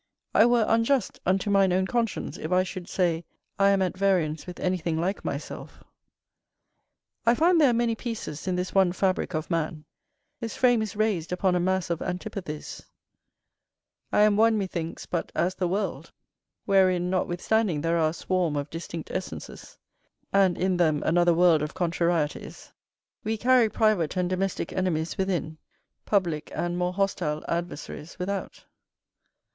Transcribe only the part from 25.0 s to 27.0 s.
within, public and more